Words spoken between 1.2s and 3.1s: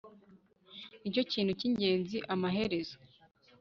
kintu cyingenzi amaherezo